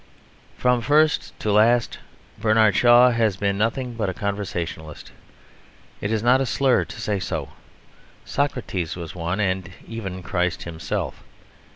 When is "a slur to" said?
6.41-6.99